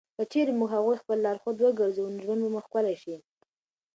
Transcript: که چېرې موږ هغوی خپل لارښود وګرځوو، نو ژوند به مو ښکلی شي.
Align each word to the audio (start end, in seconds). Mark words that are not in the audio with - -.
که 0.17 0.23
چېرې 0.31 0.51
موږ 0.59 0.69
هغوی 0.77 0.97
خپل 1.01 1.17
لارښود 1.25 1.57
وګرځوو، 1.59 2.13
نو 2.13 2.17
ژوند 2.25 2.41
به 2.43 2.49
مو 2.53 2.59
ښکلی 2.65 2.95
شي. 3.03 3.15